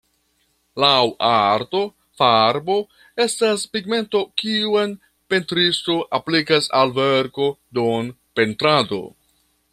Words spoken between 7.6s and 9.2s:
dum pentrado.